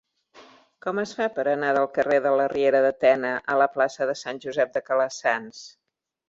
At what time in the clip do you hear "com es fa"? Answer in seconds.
0.85-1.27